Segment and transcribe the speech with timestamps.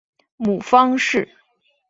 [0.37, 1.29] 母方氏。